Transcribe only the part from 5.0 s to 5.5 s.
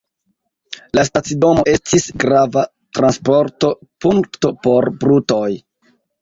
brutoj.